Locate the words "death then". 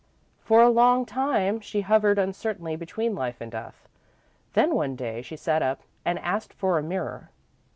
3.51-4.73